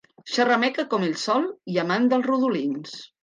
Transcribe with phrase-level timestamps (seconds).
[0.35, 1.45] Xerrameca com ell sol,
[1.75, 2.97] i amant dels rodolins.